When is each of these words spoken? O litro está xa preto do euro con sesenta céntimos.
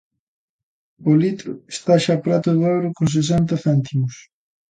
O 1.09 1.11
litro 1.23 1.51
está 1.75 1.93
xa 2.05 2.15
preto 2.25 2.49
do 2.55 2.61
euro 2.75 2.89
con 2.97 3.07
sesenta 3.15 3.55
céntimos. 3.65 4.13